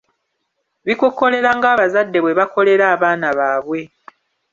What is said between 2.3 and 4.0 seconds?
bakolera abaana baabwe.